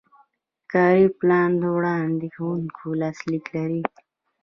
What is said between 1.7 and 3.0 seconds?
وړاندې کوونکي